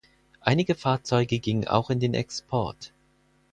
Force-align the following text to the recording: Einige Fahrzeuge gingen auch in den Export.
Einige 0.39 0.73
Fahrzeuge 0.73 1.37
gingen 1.37 1.67
auch 1.67 1.91
in 1.91 1.99
den 1.99 2.15
Export. 2.15 2.91